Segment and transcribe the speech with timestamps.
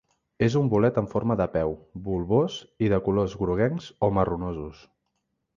[0.45, 1.75] És un bolet en forma de peu,
[2.07, 2.57] bulbós,
[2.87, 4.85] i de colors groguencs o marronosos.